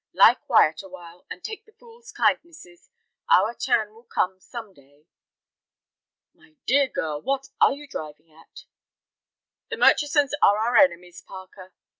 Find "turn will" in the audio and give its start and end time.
3.53-4.01